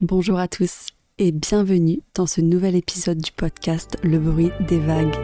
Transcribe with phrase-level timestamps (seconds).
[0.00, 0.88] Bonjour à tous
[1.18, 5.14] et bienvenue dans ce nouvel épisode du podcast Le bruit des vagues.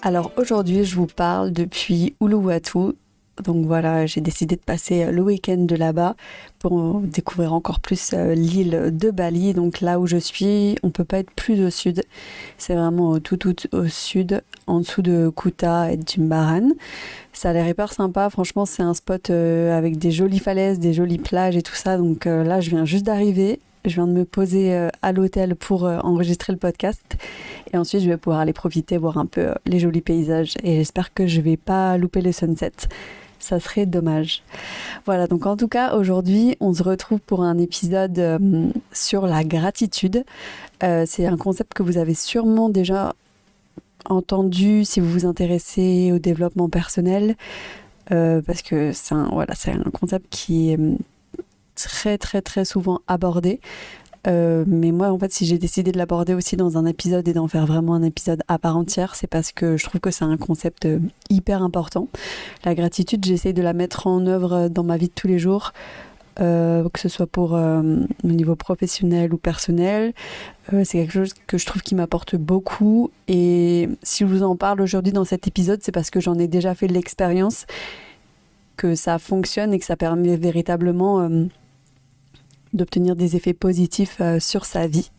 [0.00, 2.94] Alors aujourd'hui, je vous parle depuis Uluwatu.
[3.42, 6.14] Donc voilà, j'ai décidé de passer le week-end de là-bas
[6.60, 9.54] pour découvrir encore plus euh, l'île de Bali.
[9.54, 12.02] Donc là où je suis, on peut pas être plus au sud.
[12.58, 16.70] C'est vraiment tout tout au sud, en dessous de Kuta et de Jimbaran.
[17.32, 18.30] Ça a l'air hyper sympa.
[18.30, 21.98] Franchement, c'est un spot euh, avec des jolies falaises, des jolies plages et tout ça.
[21.98, 23.58] Donc euh, là, je viens juste d'arriver.
[23.86, 27.02] Je viens de me poser euh, à l'hôtel pour euh, enregistrer le podcast.
[27.70, 30.54] Et ensuite, je vais pouvoir aller profiter, voir un peu euh, les jolis paysages.
[30.62, 32.88] Et j'espère que je vais pas louper les sunsets.
[33.38, 34.42] Ça serait dommage.
[35.06, 38.40] Voilà, donc en tout cas, aujourd'hui, on se retrouve pour un épisode
[38.92, 40.24] sur la gratitude.
[40.80, 43.14] c'est un concept que vous avez sûrement déjà
[44.06, 47.36] entendu si vous vous intéressez au développement personnel.
[48.08, 50.78] parce que c'est un, voilà, c'est un concept qui est
[51.74, 53.60] très très très souvent abordé.
[54.26, 57.32] Euh, mais moi, en fait, si j'ai décidé de l'aborder aussi dans un épisode et
[57.32, 60.24] d'en faire vraiment un épisode à part entière, c'est parce que je trouve que c'est
[60.24, 60.98] un concept euh,
[61.30, 62.08] hyper important.
[62.64, 65.72] La gratitude, j'essaie de la mettre en œuvre dans ma vie de tous les jours.
[66.40, 70.12] Euh, que ce soit pour mon niveau professionnel ou personnel.
[70.82, 73.12] c'est quelque chose que je trouve qui m'apporte beaucoup.
[73.28, 76.48] Et si je vous en parle aujourd'hui dans cet épisode, c'est parce que j'en ai
[76.48, 77.66] déjà fait l'expérience,
[78.76, 81.28] que ça fonctionne et que ça permet véritablement
[82.74, 85.10] d'obtenir des effets positifs euh, sur sa vie.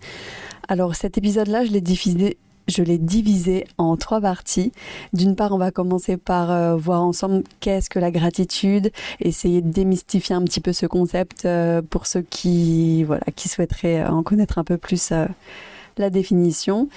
[0.67, 4.71] Alors cet épisode-là, je l'ai je l'ai divisé en trois parties.
[5.13, 9.69] D'une part, on va commencer par euh, voir ensemble qu'est-ce que la gratitude, essayer de
[9.69, 14.57] démystifier un petit peu ce concept euh, pour ceux qui, voilà, qui souhaiteraient en connaître
[14.57, 15.13] un peu plus
[15.97, 16.89] la définition.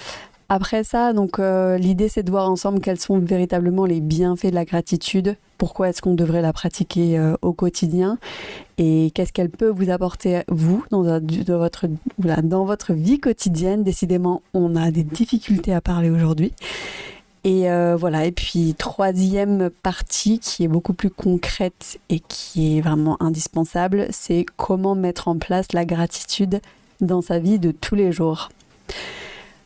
[0.49, 4.65] Après ça, donc l'idée c'est de voir ensemble quels sont véritablement les bienfaits de la
[4.65, 8.17] gratitude pourquoi est-ce qu'on devrait la pratiquer euh, au quotidien?
[8.77, 11.87] Et qu'est-ce qu'elle peut vous apporter, vous, dans, votre,
[12.17, 13.83] dans votre vie quotidienne?
[13.83, 16.53] Décidément, on a des difficultés à parler aujourd'hui.
[17.43, 22.81] Et euh, voilà, et puis troisième partie qui est beaucoup plus concrète et qui est
[22.81, 26.61] vraiment indispensable, c'est comment mettre en place la gratitude
[27.01, 28.49] dans sa vie de tous les jours.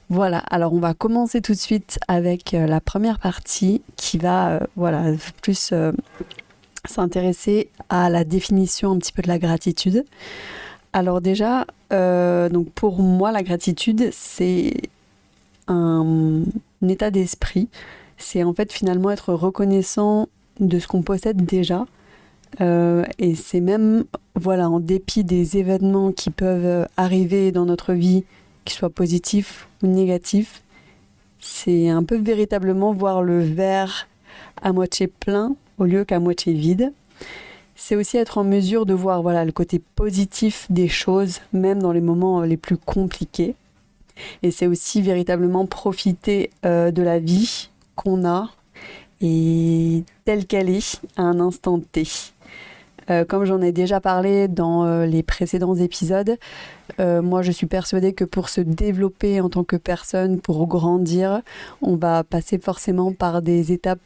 [0.10, 4.50] Voilà, alors on va commencer tout de suite avec euh, la première partie qui va
[4.50, 5.06] euh, voilà,
[5.42, 5.92] plus euh,
[6.86, 10.04] s'intéresser à la définition un petit peu de la gratitude.
[10.92, 14.74] Alors déjà, donc pour moi, la gratitude, c'est
[15.68, 16.44] un,
[16.88, 17.68] état d'esprit.
[18.18, 20.28] C'est en fait finalement être reconnaissant
[20.60, 21.88] de ce qu'on possède déjà.
[22.60, 24.04] et c'est même,
[24.36, 28.24] voilà, en dépit des événements qui peuvent arriver dans notre vie
[28.64, 30.64] qu'il soit positif ou négatif.
[31.40, 34.08] C'est un peu véritablement voir le verre
[34.62, 36.94] à moitié plein au lieu qu'à moitié vide.
[37.76, 41.92] C'est aussi être en mesure de voir voilà, le côté positif des choses, même dans
[41.92, 43.56] les moments les plus compliqués.
[44.42, 48.52] Et c'est aussi véritablement profiter euh, de la vie qu'on a
[49.22, 52.04] et telle qu'elle est à un instant T.
[53.10, 56.38] Euh, comme j'en ai déjà parlé dans euh, les précédents épisodes,
[57.00, 61.42] euh, moi je suis persuadée que pour se développer en tant que personne, pour grandir,
[61.82, 64.00] on va passer forcément par des étapes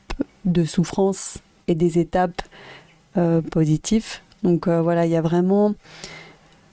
[0.45, 2.41] de souffrance et des étapes
[3.51, 4.17] positives.
[4.43, 5.73] Donc voilà, il y a vraiment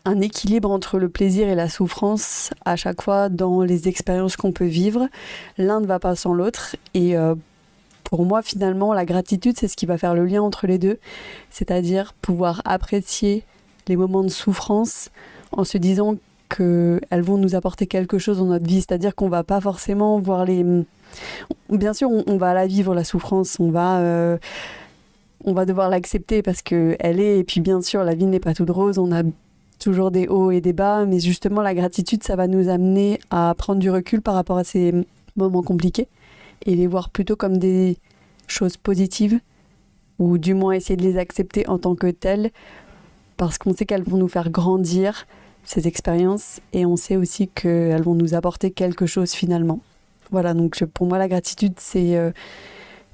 [0.04, 4.52] un équilibre entre le plaisir et la souffrance à chaque fois dans les expériences qu'on
[4.52, 5.08] peut vivre.
[5.56, 7.16] L'un ne va pas sans l'autre et
[8.14, 11.00] pour moi, finalement, la gratitude, c'est ce qui va faire le lien entre les deux,
[11.50, 13.42] c'est-à-dire pouvoir apprécier
[13.88, 15.10] les moments de souffrance
[15.50, 16.14] en se disant
[16.48, 20.44] qu'elles vont nous apporter quelque chose dans notre vie, c'est-à-dire qu'on va pas forcément voir
[20.44, 20.64] les...
[21.70, 23.98] Bien sûr, on, va la vivre, la souffrance, on va...
[23.98, 24.38] Euh,
[25.44, 28.54] on va devoir l'accepter parce qu'elle est, et puis bien sûr, la vie n'est pas
[28.54, 29.24] toute rose, on a
[29.80, 33.53] toujours des hauts et des bas, mais justement, la gratitude, ça va nous amener à
[33.59, 34.94] prendre du recul par rapport à ces
[35.34, 36.06] moments compliqués
[36.62, 37.98] et les voir plutôt comme des
[38.47, 39.41] choses positives,
[40.18, 42.51] ou du moins essayer de les accepter en tant que telles,
[43.36, 45.27] parce qu'on sait qu'elles vont nous faire grandir,
[45.65, 49.80] ces expériences, et on sait aussi qu'elles vont nous apporter quelque chose finalement.
[50.30, 52.33] Voilà, donc pour moi la gratitude, c'est euh,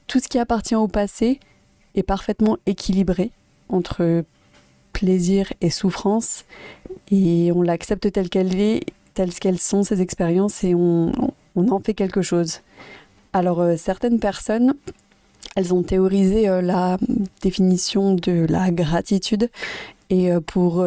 [0.07, 1.39] tout ce qui appartient au passé
[1.95, 3.31] est parfaitement équilibré
[3.69, 4.25] entre
[4.93, 6.45] plaisir et souffrance,
[7.11, 8.85] et on l'accepte telle qu'elle est,
[9.15, 11.13] telles qu'elles sont ces expériences, et on,
[11.55, 12.61] on en fait quelque chose.
[13.33, 14.75] Alors euh, certaines personnes,
[15.57, 16.99] elles ont théorisé euh, la
[17.43, 19.51] définition de la gratitude
[20.11, 20.85] Et pour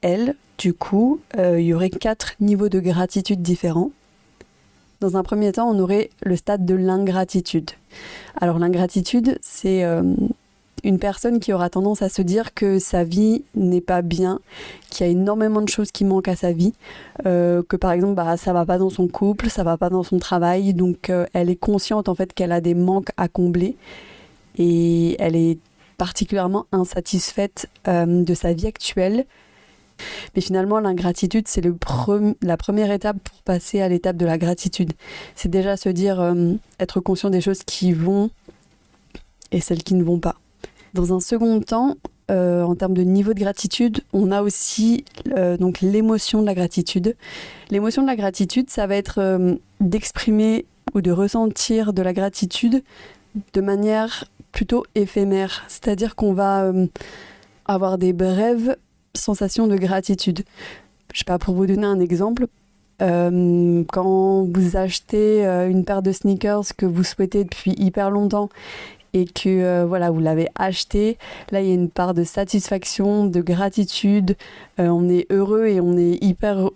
[0.00, 3.90] elle, du coup, il y aurait quatre niveaux de gratitude différents.
[5.00, 7.70] Dans un premier temps, on aurait le stade de l'ingratitude.
[8.40, 9.84] Alors l'ingratitude, c'est
[10.84, 14.40] une personne qui aura tendance à se dire que sa vie n'est pas bien,
[14.90, 16.72] qu'il y a énormément de choses qui manquent à sa vie,
[17.26, 20.02] euh, que par exemple bah, ça va pas dans son couple, ça va pas dans
[20.02, 23.76] son travail, donc euh, elle est consciente en fait qu'elle a des manques à combler
[24.58, 25.58] et elle est
[25.98, 29.26] particulièrement insatisfaite euh, de sa vie actuelle.
[30.34, 31.62] Mais finalement, l'ingratitude, c'est
[32.40, 34.94] la première étape pour passer à l'étape de la gratitude.
[35.34, 36.34] C'est déjà se dire,
[36.78, 38.30] être conscient des choses qui vont
[39.52, 40.36] et celles qui ne vont pas.
[40.94, 41.96] Dans un second temps,
[42.30, 45.04] euh, en termes de niveau de gratitude, on a aussi
[45.36, 47.16] euh, donc l'émotion de la gratitude.
[47.70, 50.64] L'émotion de la gratitude, ça va être euh, d'exprimer
[50.94, 52.82] ou de ressentir de la gratitude
[53.52, 56.72] de manière plutôt éphémère, c'est-à-dire qu'on va
[57.64, 58.76] avoir des brèves
[59.14, 60.42] sensations de gratitude.
[61.12, 62.48] Je sais pas, pour vous donner un exemple,
[62.98, 68.48] quand vous achetez une paire de sneakers que vous souhaitez depuis hyper longtemps
[69.14, 71.18] et que euh, voilà vous l'avez acheté.
[71.50, 74.36] Là il y a une part de satisfaction de gratitude.
[74.78, 76.70] Euh, on est heureux et on est hyper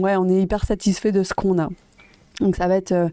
[0.00, 1.68] ouais on est hyper satisfait de ce qu'on a.
[2.40, 3.08] Donc ça va être euh,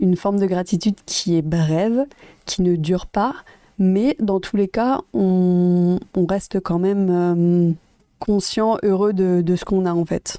[0.00, 2.04] une forme de gratitude qui est brève
[2.44, 3.34] qui ne dure pas.
[3.78, 5.98] Mais dans tous les cas on,
[6.28, 7.76] reste quand même
[8.18, 10.38] conscient heureux de, de ce qu'on a en fait.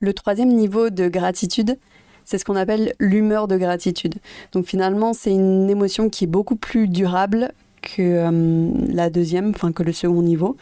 [0.00, 1.78] Le troisième niveau de gratitude
[2.24, 4.14] c'est ce qu'on appelle l'humeur de gratitude.
[4.52, 9.72] Donc finalement, c'est une émotion qui est beaucoup plus durable que euh, la deuxième, enfin
[9.72, 10.56] que le second niveau.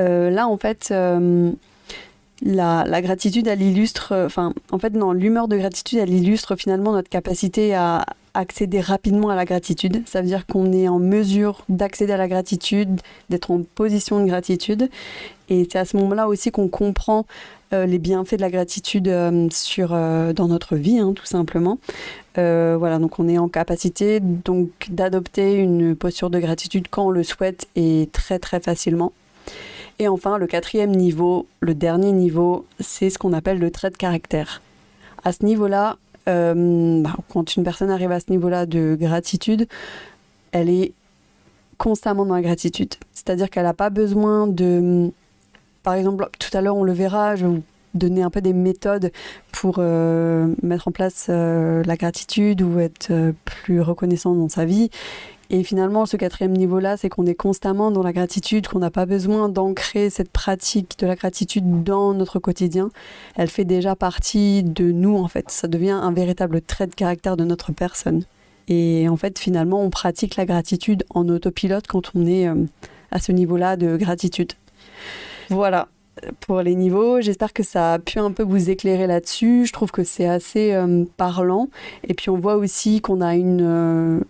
[0.00, 1.50] Euh, là, en fait, euh,
[2.42, 6.92] la, la, gratitude, elle illustre, enfin, en fait, non, l'humeur de gratitude, elle illustre finalement
[6.92, 8.04] notre capacité à
[8.34, 10.02] accéder rapidement à la gratitude.
[10.06, 13.00] Ça veut dire qu'on est en mesure d'accéder à la gratitude,
[13.30, 14.88] d'être en position de gratitude.
[15.48, 17.26] Et c'est à ce moment-là aussi qu'on comprend
[17.74, 21.78] euh, les bienfaits de la gratitude euh, sur, euh, dans notre vie, hein, tout simplement.
[22.34, 27.24] voilà, donc on est en capacité donc d'adopter une posture de gratitude quand on le
[27.24, 29.12] souhaite et très très facilement.
[29.98, 33.96] Et enfin, le quatrième niveau, le dernier niveau, c'est ce qu'on appelle le trait de
[33.96, 34.62] caractère.
[35.24, 39.66] À ce niveau-là, bah, quand une personne arrive à ce niveau-là de gratitude,
[40.52, 40.92] elle est
[41.76, 42.94] constamment dans la gratitude.
[43.12, 45.10] C'est-à-dire qu'elle n'a pas besoin de
[45.88, 47.62] par exemple, tout à l'heure, on le verra, je vais vous
[47.94, 49.10] donner un peu des méthodes
[49.52, 54.66] pour euh, mettre en place euh, la gratitude ou être euh, plus reconnaissant dans sa
[54.66, 54.90] vie.
[55.48, 59.06] Et finalement, ce quatrième niveau-là, c'est qu'on est constamment dans la gratitude, qu'on n'a pas
[59.06, 62.90] besoin d'ancrer cette pratique de la gratitude dans notre quotidien.
[63.36, 65.50] Elle fait déjà partie de nous, en fait.
[65.50, 68.24] Ça devient un véritable trait de caractère de notre personne.
[68.68, 72.46] Et en fait, finalement, on pratique la gratitude en autopilote quand on est
[73.10, 74.52] à ce niveau-là de gratitude.
[75.50, 75.88] Voilà
[76.40, 77.20] pour les niveaux.
[77.20, 79.66] J'espère que ça a pu un peu vous éclairer là-dessus.
[79.66, 81.68] Je trouve que c'est assez euh, parlant.
[82.06, 84.20] Et puis on voit aussi qu'on a une, euh,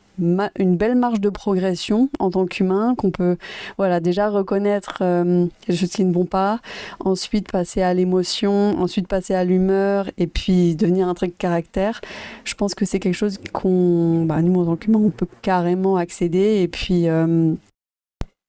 [0.58, 3.36] une belle marge de progression en tant qu'humain, qu'on peut
[3.78, 6.60] voilà, déjà reconnaître euh, les choses qui ne vont pas,
[7.00, 12.02] ensuite passer à l'émotion, ensuite passer à l'humeur et puis devenir un trait de caractère.
[12.44, 15.96] Je pense que c'est quelque chose qu'on, bah, nous en tant qu'humain, on peut carrément
[15.96, 17.06] accéder et puis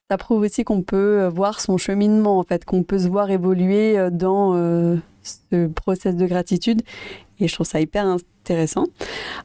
[0.10, 3.30] ça prouve aussi qu'on peut euh, voir son cheminement, en fait, qu'on peut se voir
[3.30, 6.82] évoluer euh, dans euh, ce process de gratitude.
[7.40, 8.86] Et je trouve ça hyper intéressant.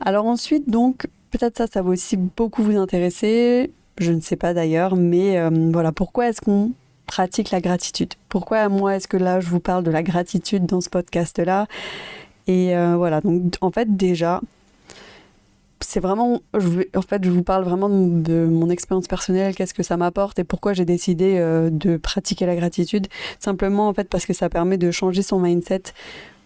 [0.01, 3.71] Alors ensuite, donc, peut-être ça, ça va aussi beaucoup vous intéresser.
[3.99, 5.39] Je ne sais pas d'ailleurs, mais
[5.71, 6.73] voilà, pourquoi est-ce qu'on
[7.07, 8.15] pratique la gratitude?
[8.29, 11.69] Pourquoi moi est-ce que là je vous parle de la gratitude dans ce podcast-là?
[12.49, 14.41] Et voilà, donc en fait déjà,
[15.95, 19.85] c'est vraiment, je, en fait, je vous parle vraiment de, mon expérience personnelle, qu'est-ce que
[19.85, 23.07] ça m'apporte et pourquoi j'ai décidé euh, de pratiquer la gratitude.
[23.39, 25.85] Simplement, en fait, parce que ça permet de changer son mindset.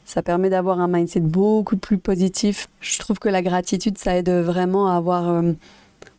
[0.04, 2.68] Ça permet d'avoir un mindset beaucoup plus positif.
[2.80, 5.52] Je trouve que la gratitude, ça aide vraiment à avoir euh,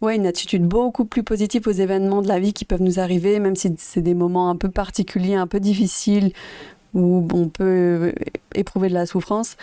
[0.02, 3.40] ouais, une attitude beaucoup plus positive aux événements de la vie qui peuvent nous arriver,
[3.40, 6.34] même si c'est des moments un peu particuliers, un peu difficiles,
[6.96, 8.12] où on peut euh,
[8.56, 9.56] éprouver de la souffrance.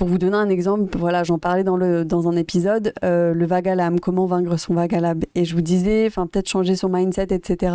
[0.00, 3.46] Pour vous donner un exemple, voilà, j'en parlais dans, le, dans un épisode, euh, le
[3.74, 5.20] l'âme, comment vaincre son l'âme.
[5.34, 7.74] Et je vous disais, enfin peut-être changer son mindset, etc.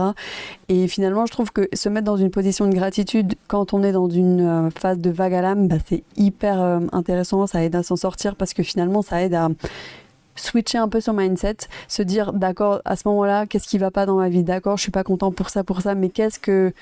[0.67, 3.91] Et finalement, je trouve que se mettre dans une position de gratitude quand on est
[3.91, 7.95] dans une euh, phase de l'âme, bah, c'est hyper euh, intéressant, ça aide à s'en
[7.95, 9.49] sortir parce que finalement, ça aide à
[10.35, 14.07] switcher un peu son mindset, se dire d'accord à ce moment-là, qu'est-ce qui va pas
[14.07, 16.73] dans ma vie, d'accord, je suis pas content pour ça, pour ça, mais qu'est-ce que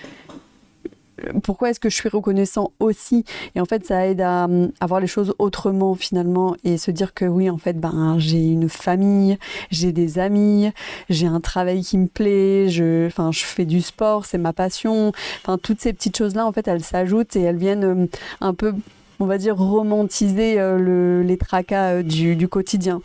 [1.43, 3.25] pourquoi est-ce que je suis reconnaissant aussi?
[3.55, 4.47] Et en fait, ça aide à,
[4.79, 8.43] à, voir les choses autrement finalement et se dire que oui, en fait, ben j'ai
[8.43, 9.37] une famille,
[9.71, 10.71] j'ai des amis,
[11.09, 15.11] j'ai un travail qui me plaît, je, enfin, je fais du sport, c'est ma passion.
[15.41, 18.05] Enfin, toutes ces petites choses-là, en fait, elles s'ajoutent et elles viennent euh,
[18.41, 18.73] un peu
[19.19, 23.01] on va dire romantiser euh, le, les tracas euh, du, quotidien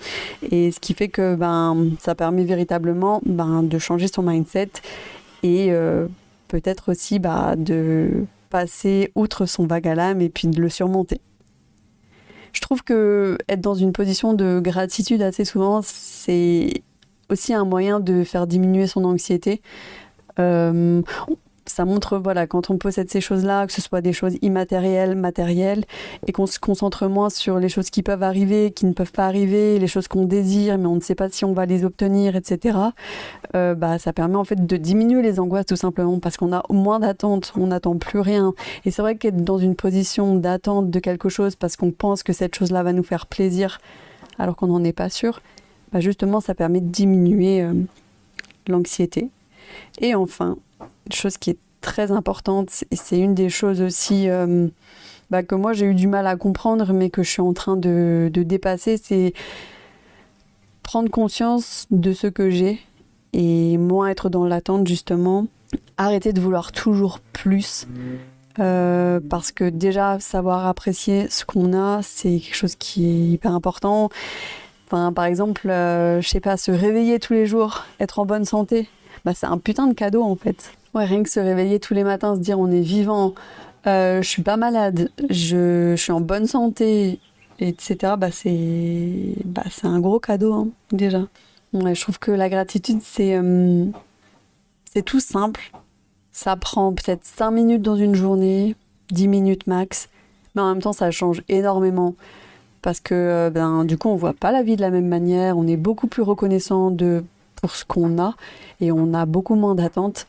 [0.51, 4.71] et ce qui fait que ben ça permet véritablement ben, de changer son mindset
[5.43, 5.71] et
[6.49, 11.21] peut-être aussi bah, de passer outre son vague à et puis de le surmonter.
[12.53, 16.83] Je trouve que être dans une position de gratitude assez souvent, c'est
[17.29, 19.61] aussi un moyen de faire diminuer son anxiété.
[20.39, 21.03] Euh,
[21.71, 25.85] ça montre, voilà, quand on possède ces choses-là, que ce soit des choses immatérielles, matérielles,
[26.27, 29.27] et qu'on se concentre moins sur les choses qui peuvent arriver, qui ne peuvent pas
[29.27, 32.37] arriver, les choses qu'on désire, mais on ne sait pas si on va les obtenir,
[32.37, 32.79] etc.
[33.55, 36.63] Euh, bah, ça permet en fait de diminuer les angoisses tout simplement parce qu'on a
[36.71, 38.55] moins d'attente, on n'attend plus rien.
[38.85, 42.33] Et c'est vrai qu'être dans une position d'attente de quelque chose parce qu'on pense que
[42.33, 43.81] cette chose-là va nous faire plaisir,
[44.39, 45.41] alors qu'on n'en est pas sûr,
[45.93, 47.73] bah justement, ça permet de diminuer euh,
[48.67, 49.31] l'anxiété.
[50.01, 54.69] Et enfin, une chose qui est très importante, et c'est une des choses aussi euh,
[55.31, 57.77] bah, que moi j'ai eu du mal à comprendre, mais que je suis en train
[57.77, 59.33] de, dépasser, c'est
[60.83, 62.81] prendre conscience de ce que j'ai
[63.35, 65.47] et moins être dans l'attente justement.
[65.99, 67.87] Arrêter de vouloir toujours plus.
[68.59, 73.55] Euh, parce que déjà savoir apprécier ce qu'on a, c'est quelque chose qui est hyper
[73.55, 74.09] important.
[74.87, 78.47] Enfin, par exemple, euh, je sais pas, se réveiller tous les jours, être en bonne
[78.47, 78.89] santé,
[79.25, 80.73] bah, c'est un putain de cadeau en fait.
[80.95, 83.35] Ouais, rien que se réveiller tous les matins, se dire on est vivant,
[83.87, 87.21] euh, je suis pas malade, je, suis en bonne santé,
[87.61, 88.15] etc.
[88.19, 91.27] Bah c'est bah, un gros cadeau hein, déjà.
[91.73, 93.87] Ouais, je trouve que la gratitude c'est euh,
[95.05, 95.71] tout simple.
[96.33, 98.77] Ça prend peut-être 5 minutes dans une journée,
[99.11, 100.09] 10 minutes max,
[100.55, 102.15] mais en même temps ça change énormément
[102.83, 105.59] parce que euh, ben, du coup on voit pas la vie de la même manière,
[105.59, 107.25] on est beaucoup plus reconnaissant de
[107.61, 108.35] pour ce qu'on a
[108.81, 110.27] et on a beaucoup moins d'attentes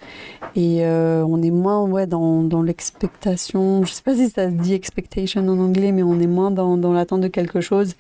[0.55, 3.83] et euh, on est moins ouais, dans, dans l'expectation.
[3.85, 6.77] Je sais pas si ça se dit expectation en anglais, mais on est moins dans,
[6.77, 7.95] dans l'attente de quelque chose.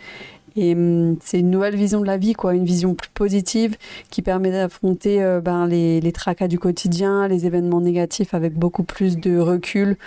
[0.55, 3.77] Et hum, c'est une nouvelle vision de la vie, quoi, une vision plus positive
[4.09, 8.83] qui permet d'affronter euh, ben, les, les tracas du quotidien, les événements négatifs avec beaucoup
[8.83, 9.97] plus de recul,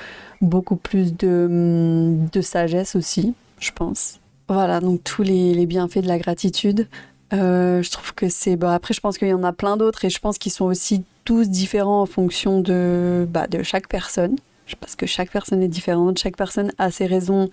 [0.40, 4.18] beaucoup plus de, hum, de sagesse aussi, je pense.
[4.48, 6.88] Voilà, donc tous les, les bienfaits de la gratitude.
[7.32, 8.56] Euh, je trouve que c'est.
[8.56, 10.66] Bon, après, je pense qu'il y en a plein d'autres et je pense qu'ils sont
[10.66, 14.36] aussi tous différents en fonction de, bah, de chaque personne.
[14.80, 17.50] Parce que chaque personne est différente, chaque personne a ses raisons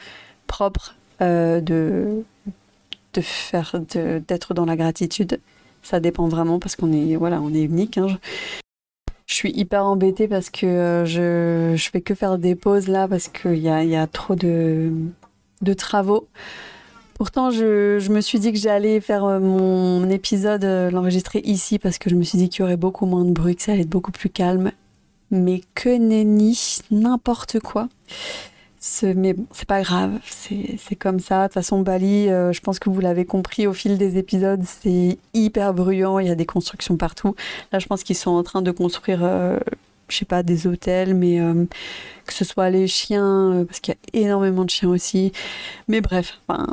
[0.48, 2.24] propres euh, de,
[3.13, 3.75] de faire,
[4.27, 5.39] d'être dans la gratitude.
[5.81, 7.98] Ça dépend vraiment parce qu'on est, voilà, on est unique.
[7.98, 8.19] Hein.
[9.25, 13.07] Je, suis hyper embêtée parce que euh, je, je fais que faire des pauses là
[13.07, 14.91] parce qu'il y a, y a trop de,
[15.62, 16.27] de travaux.
[17.19, 21.97] Pourtant, je, me suis dit que j'allais faire euh, mon épisode, euh, l'enregistrer ici, parce
[21.97, 23.81] que je me suis dit qu'il y aurait beaucoup moins de bruit, que ça allait
[23.81, 24.71] être beaucoup plus calme.
[25.29, 27.89] Mais que nenni, n'importe quoi.
[29.03, 31.41] Mais bon, c'est pas grave, c'est comme ça.
[31.41, 34.63] De toute façon, Bali, euh, je pense que vous l'avez compris au fil des épisodes,
[34.63, 37.35] c'est hyper bruyant, il y a des constructions partout.
[37.73, 39.19] Là, je pense qu'ils sont en train de construire,
[40.07, 41.38] je sais pas, des hôtels, mais
[42.25, 45.33] que ce soit les chiens, parce qu'il y a énormément de chiens aussi.
[45.89, 46.65] Mais bref, enfin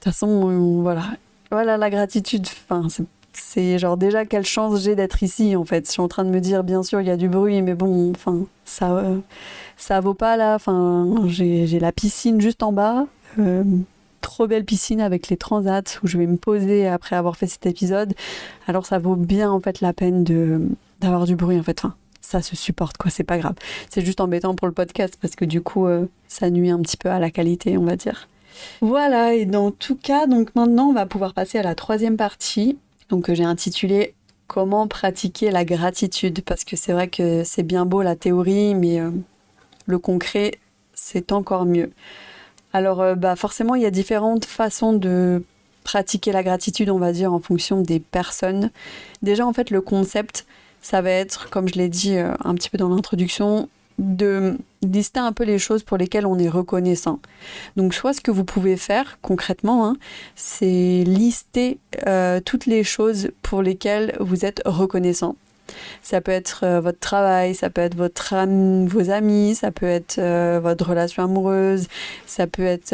[0.00, 1.04] toute façon, voilà.
[1.50, 2.46] Voilà la gratitude.
[2.68, 2.86] Enfin,
[3.32, 5.86] c'est genre déjà quelle chance j'ai d'être ici en fait.
[5.86, 7.74] Je suis en train de me dire, bien sûr, il y a du bruit, mais
[7.74, 9.18] bon, enfin, ça, euh,
[9.76, 10.54] ça vaut pas là.
[10.54, 13.06] Enfin, j'ai la piscine juste en bas.
[13.38, 13.64] Euh,
[14.20, 17.66] trop belle piscine avec les transats où je vais me poser après avoir fait cet
[17.66, 18.14] épisode.
[18.66, 20.60] Alors ça vaut bien en fait la peine de
[21.00, 21.78] d'avoir du bruit en fait.
[21.82, 23.54] Enfin, ça se supporte quoi, c'est pas grave.
[23.88, 26.96] C'est juste embêtant pour le podcast parce que du coup, euh, ça nuit un petit
[26.96, 28.28] peu à la qualité, on va dire.
[28.80, 32.78] Voilà, et dans tout cas, donc maintenant on va pouvoir passer à la troisième partie,
[33.08, 34.14] donc que j'ai intitulé
[34.50, 38.98] Comment pratiquer la gratitude Parce que c'est vrai que c'est bien beau la théorie, mais
[38.98, 39.12] euh,
[39.86, 40.58] le concret,
[40.92, 41.92] c'est encore mieux.
[42.72, 45.44] Alors, euh, bah forcément, il y a différentes façons de
[45.84, 48.72] pratiquer la gratitude, on va dire, en fonction des personnes.
[49.22, 50.46] Déjà, en fait, le concept,
[50.82, 53.68] ça va être, comme je l'ai dit euh, un petit peu dans l'introduction,
[54.00, 57.20] de lister un peu les choses pour lesquelles on est reconnaissant.
[57.76, 59.96] Donc soit ce que vous pouvez faire concrètement, hein,
[60.34, 65.36] c'est lister euh, toutes les choses pour lesquelles vous êtes reconnaissant.
[66.02, 68.34] Ça peut être euh, votre travail, ça peut être votre
[68.86, 71.86] vos amis, ça peut être euh, votre relation amoureuse,
[72.26, 72.92] ça peut être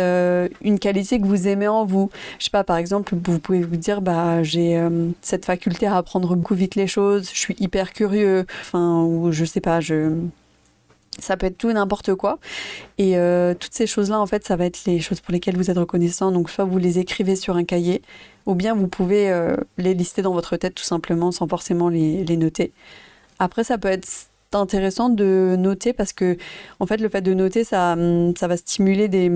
[0.61, 2.11] une qualité que vous aimez en vous.
[2.39, 4.79] Je sais pas, par exemple, vous pouvez vous dire bah j'ai
[5.23, 9.47] cette faculté à apprendre beaucoup vite les choses, je suis hyper curieux, enfin ou je
[9.47, 10.13] sais pas, je
[11.19, 12.39] Ça peut être tout n'importe quoi.
[12.99, 15.71] Et euh, toutes ces choses-là, en fait, ça va être les choses pour lesquelles vous
[15.71, 16.31] êtes reconnaissant.
[16.33, 18.03] Donc, soit vous les écrivez sur un cahier,
[18.45, 22.37] ou bien vous pouvez euh, les lister dans votre tête tout simplement sans forcément les,
[22.37, 22.73] noter.
[23.39, 24.09] Après, ça peut être
[24.53, 26.37] intéressant de noter parce que,
[26.81, 27.97] en fait, le fait de noter, ça,
[28.37, 29.31] ça va stimuler des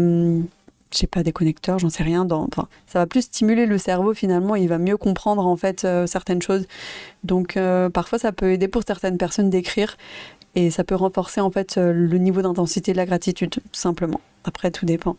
[0.92, 2.26] je sais pas, des connecteurs, j'en sais rien.
[2.88, 6.42] Ça va plus stimuler le cerveau finalement, il va mieux comprendre en fait euh, certaines
[6.42, 6.66] choses.
[7.22, 7.56] Donc
[7.92, 9.96] parfois ça peut aider pour certaines personnes d'écrire
[10.54, 14.20] et ça peut renforcer en fait euh, le niveau d'intensité de la gratitude, tout simplement.
[14.44, 15.16] Après, tout dépend.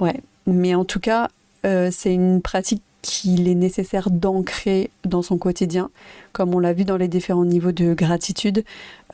[0.00, 1.28] Ouais, mais en tout cas,
[1.64, 5.90] euh, c'est une pratique qu'il est nécessaire d'ancrer dans son quotidien,
[6.32, 8.64] comme on l'a vu dans les différents niveaux de gratitude,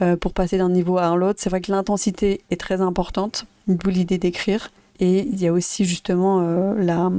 [0.03, 1.41] euh, pour passer d'un niveau à l'autre.
[1.43, 4.71] C'est vrai que l'intensité est très importante, d'où l'idée d'écrire.
[5.01, 6.41] Et il y a aussi justement
[6.75, 7.13] la,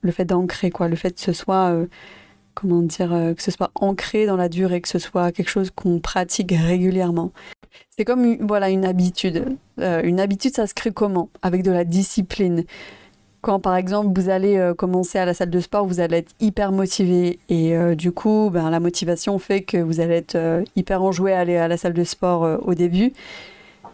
[0.00, 1.72] le fait d'ancrer, quoi, le fait que ce soit
[2.54, 5.70] comment dire, euh, que ce soit ancré dans la durée, que ce soit quelque chose
[5.70, 7.32] qu'on pratique régulièrement.
[7.90, 9.56] C'est comme voilà une habitude.
[9.80, 11.28] Euh, une habitude, ça se crée comment?
[11.42, 12.64] Avec de la discipline.
[13.40, 16.32] Quand par exemple vous allez euh, commencer à la salle de sport, vous allez être
[16.40, 21.32] hyper motivé et du coup, ben, la motivation fait que vous allez être hyper enjoué
[21.32, 23.12] à aller à la salle de sport au début.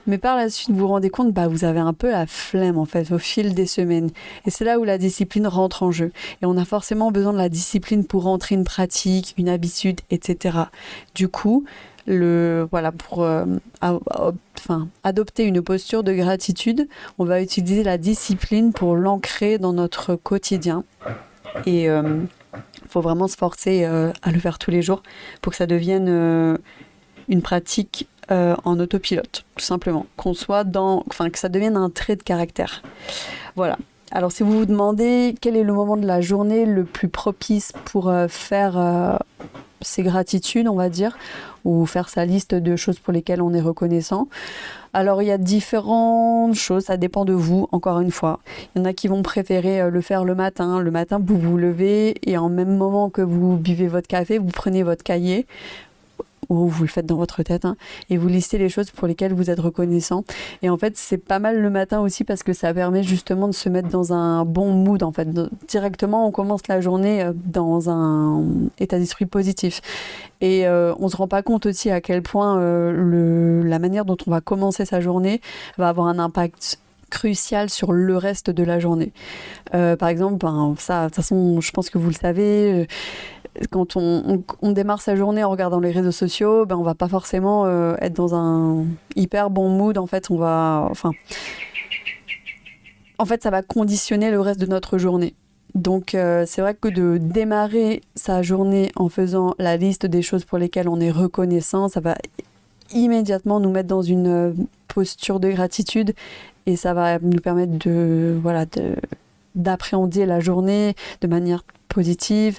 [0.08, 2.78] Mais par la suite, vous vous rendez compte, bah, vous avez un peu la flemme
[2.78, 4.10] en fait au fil des semaines.
[4.46, 6.12] Et c'est là où la discipline rentre en jeu.
[6.40, 10.56] Et on a forcément besoin de la discipline pour rentrer une pratique, une habitude, etc.
[11.14, 11.64] Du coup,
[12.06, 13.44] pour euh,
[15.04, 16.88] adopter une posture de gratitude,
[17.18, 20.84] on va utiliser la discipline pour l'ancrer dans notre quotidien.
[21.66, 22.20] Et il euh,
[22.88, 25.02] faut vraiment se forcer euh, à le faire tous les jours
[25.42, 26.58] pour que ça devienne
[27.28, 30.04] une pratique euh, en autopilote, tout simplement.
[30.18, 31.02] Qu'on soit dans.
[31.08, 32.82] Enfin, que ça devienne un trait de caractère.
[33.56, 33.78] Voilà.
[34.10, 37.72] Alors, si vous vous demandez quel est le moment de la journée le plus propice
[37.86, 39.16] pour euh, faire euh,
[39.80, 41.16] ses gratitudes, on va dire,
[41.64, 44.28] ou faire sa liste de choses pour lesquelles on est reconnaissant.
[44.92, 48.40] Alors il y a différentes choses, ça dépend de vous, encore une fois.
[48.74, 50.80] Il y en a qui vont préférer le faire le matin.
[50.80, 54.46] Le matin, vous vous levez et en même moment que vous buvez votre café, vous
[54.46, 55.46] prenez votre cahier,
[56.48, 57.76] ou vous le faites dans votre tête, hein,
[58.10, 60.24] et vous listez les choses pour lesquelles vous êtes reconnaissant.
[60.62, 63.52] Et en fait, c'est pas mal le matin aussi parce que ça permet justement de
[63.52, 65.02] se mettre dans un bon mood.
[65.02, 65.28] En fait,
[65.68, 68.44] directement, on commence la journée euh, dans un
[68.78, 69.80] état d'esprit positif.
[70.40, 74.16] Et euh, on se rend pas compte aussi à quel point euh, la manière dont
[74.26, 75.40] on va commencer sa journée
[75.76, 76.78] va avoir un impact
[77.10, 79.12] crucial sur le reste de la journée.
[79.72, 82.86] par exemple, ben, ça, de toute façon, je pense que vous le savez,
[83.70, 87.64] quand on, démarre sa journée en regardant les réseaux sociaux, ben on va pas forcément
[87.66, 88.84] euh, être dans un
[89.16, 89.98] hyper bon mood.
[89.98, 91.12] En fait, on va, enfin,
[93.18, 95.34] en fait, ça va conditionner le reste de notre journée.
[95.74, 100.44] Donc, euh, c'est vrai que de démarrer sa journée en faisant la liste des choses
[100.44, 102.16] pour lesquelles on est reconnaissant, ça va
[102.94, 104.52] immédiatement nous mettre dans une euh,
[104.88, 106.14] posture de gratitude
[106.66, 108.64] et ça va nous permettre de, voilà,
[109.54, 112.58] d'appréhender la journée de manière positive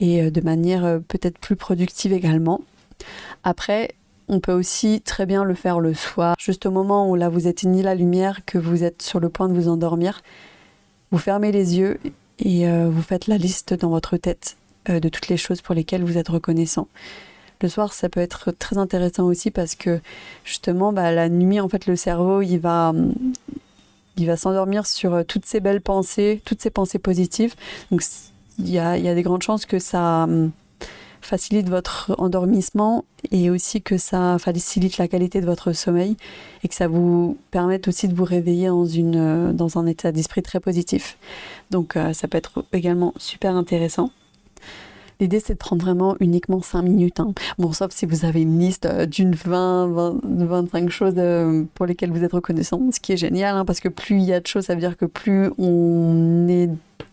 [0.00, 2.60] et euh, de manière euh, peut-être plus productive également.
[3.42, 3.94] Après,
[4.28, 7.46] on peut aussi très bien le faire le soir, juste au moment où là vous
[7.46, 10.22] éteignez la lumière, que vous êtes sur le point de vous endormir.
[11.10, 12.00] Vous fermez les yeux
[12.38, 16.04] et euh, vous faites la liste dans votre tête de toutes les choses pour lesquelles
[16.04, 16.88] vous êtes reconnaissant.
[17.62, 20.00] Le soir, ça peut être très intéressant aussi parce que
[20.44, 22.92] justement, bah, la nuit, en fait, le cerveau, il va,
[24.18, 27.54] il va s'endormir sur toutes ces belles pensées, toutes ces pensées positives.
[27.90, 28.02] Donc,
[28.58, 30.50] il y a, des grandes chances que ça hum,
[31.20, 36.16] facilite votre endormissement et aussi que ça facilite la qualité de votre sommeil
[36.62, 40.42] et que ça vous permette aussi de vous réveiller dans, une, dans un état d'esprit
[40.42, 41.18] très positif.
[41.70, 44.10] Donc euh, ça peut être également super intéressant.
[45.20, 47.20] L'idée, c'est de prendre vraiment uniquement 5 minutes.
[47.20, 47.32] Hein.
[47.58, 51.86] Bon, sauf si vous avez une liste euh, d'une 20, 20, 25 choses euh, pour
[51.86, 54.40] lesquelles vous êtes reconnaissant, ce qui est génial, hein, parce que plus il y a
[54.40, 56.68] de choses, ça veut dire que plus on est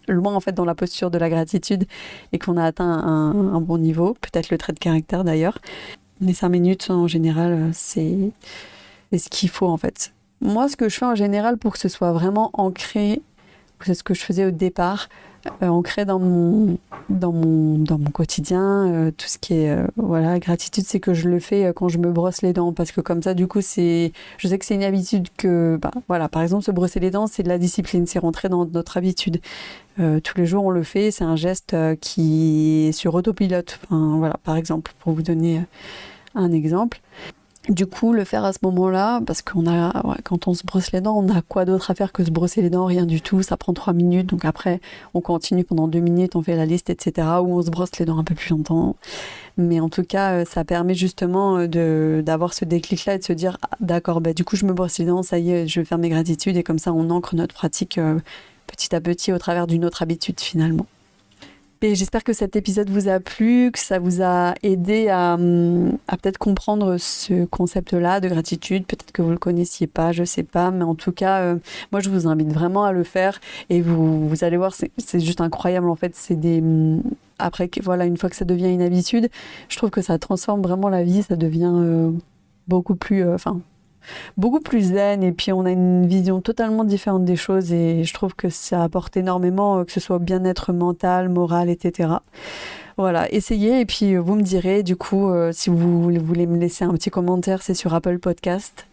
[0.08, 1.86] loin en fait dans la posture de la gratitude
[2.34, 5.60] et qu'on a atteint un, bon niveau, peut-être le trait de caractère d'ailleurs.
[6.20, 8.32] Les 5 minutes, en général, euh, c'est
[9.18, 10.14] ce qu'il faut en fait.
[10.42, 13.22] Moi, ce que je fais en général pour que ce soit vraiment ancré,
[13.86, 15.10] c'est ce que je faisais au départ,
[15.64, 16.78] euh, ancré dans mon,
[17.10, 18.88] dans mon, dans mon quotidien.
[18.88, 21.98] Euh, tout ce qui est euh, voilà, gratitude, c'est que je le fais quand je
[21.98, 22.74] me brosse les dents.
[22.74, 25.92] Parce que comme ça, du coup, c'est, je sais que c'est une habitude que, bah,
[26.08, 28.98] voilà, par exemple, se brosser les dents, c'est de la discipline, c'est rentré dans notre
[28.98, 29.42] habitude.
[29.98, 31.12] tous les jours, on le fait.
[31.12, 33.80] C'est un geste qui est sur autopilote.
[33.90, 35.62] Voilà, par exemple, pour vous donner
[36.36, 37.02] un exemple.
[37.70, 41.02] Du coup, le faire à ce moment-là, parce qu'on a, quand on se brosse les
[41.02, 43.44] dents, on a quoi d'autre à faire que se brosser les dents Rien du tout.
[43.44, 44.28] Ça prend trois minutes.
[44.28, 44.82] Donc après,
[45.14, 47.28] on continue pendant deux minutes, on fait la liste, etc.
[47.44, 48.96] Ou on se brosse les dents un peu plus longtemps.
[49.58, 53.24] Mais en tout cas, euh, ça permet justement euh, de, d'avoir ce déclic-là et de
[53.24, 55.68] se dire, ah, d'accord, bah, du coup, je me brosse les dents, ça y est,
[55.68, 56.58] je vais faire mes gratitudes.
[56.58, 58.20] Et comme ça, on ancre notre pratique euh,
[58.66, 60.88] petit à petit au travers d'une autre habitude finalement.
[61.84, 66.98] J'espère que cet épisode vous a plu, que ça vous a aidé à, peut-être comprendre
[66.98, 68.86] ce concept-là de gratitude.
[68.86, 71.56] Peut-être que vous le connaissiez pas, je sais pas, mais en tout cas, euh,
[71.92, 73.42] moi je vous invite vraiment à le faire
[73.72, 76.16] et vous, vous allez voir, c'est juste incroyable en fait.
[76.16, 76.62] C'est des
[77.40, 79.30] après voilà, une fois que ça devient une habitude,
[79.68, 82.12] je trouve que ça transforme vraiment la vie, ça devient euh,
[82.68, 83.60] beaucoup plus, euh, enfin
[84.38, 88.14] beaucoup plus zen et puis on a une vision totalement différente des choses et je
[88.14, 92.10] trouve que ça apporte énormément, euh, que ce soit bien-être mental, moral, etc.
[92.98, 96.84] Voilà, essayez et puis vous me direz du coup euh, si vous voulez me laisser
[96.84, 98.88] un petit commentaire, c'est sur Apple Podcast.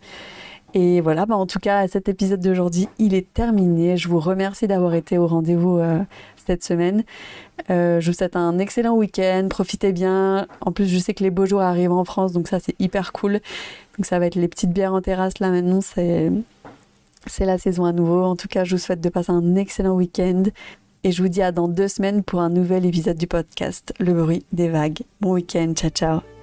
[0.74, 3.96] Et voilà, bah en tout cas, cet épisode d'aujourd'hui, il est terminé.
[3.96, 5.98] Je vous remercie d'avoir été au rendez-vous euh,
[6.46, 7.04] cette semaine.
[7.68, 10.46] je vous souhaite un excellent week-end, profitez bien.
[10.60, 13.12] En plus, je sais que les beaux jours arrivent en France, donc ça c'est hyper
[13.12, 13.40] cool.
[13.96, 16.30] Donc ça va être les petites bières en terrasse là maintenant, c'est
[17.26, 18.22] c'est la saison à nouveau.
[18.24, 20.44] En tout cas, je vous souhaite de passer un excellent week-end
[21.04, 24.12] et je vous dis à dans deux semaines pour un nouvel épisode du podcast Le
[24.12, 25.02] bruit des vagues.
[25.20, 26.37] Bon week-end, ciao ciao.